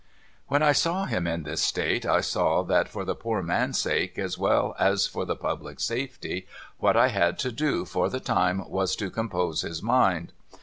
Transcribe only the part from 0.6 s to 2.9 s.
I saw him in this state, I saw that